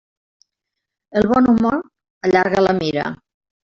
El 1.21 1.27
bon 1.33 1.49
humor 1.53 1.77
allarga 2.31 2.65
la 2.69 2.75
mira. 2.83 3.05